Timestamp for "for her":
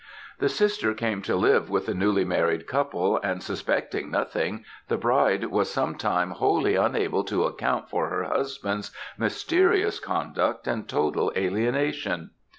7.87-8.23